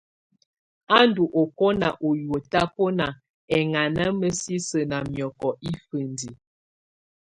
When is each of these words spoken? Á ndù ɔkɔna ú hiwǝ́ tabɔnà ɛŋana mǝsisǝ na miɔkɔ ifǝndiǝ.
Á 0.97 0.97
ndù 1.07 1.23
ɔkɔna 1.41 1.87
ú 2.05 2.09
hiwǝ́ 2.17 2.41
tabɔnà 2.51 3.07
ɛŋana 3.57 4.03
mǝsisǝ 4.19 4.79
na 4.89 4.97
miɔkɔ 5.11 5.49
ifǝndiǝ. 5.69 6.33